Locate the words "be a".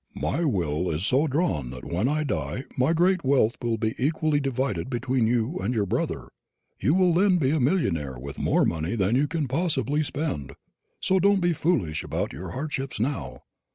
7.37-7.59